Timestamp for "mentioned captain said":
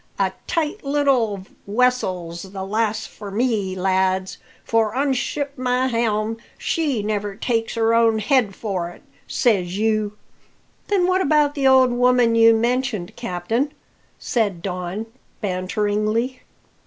12.51-14.63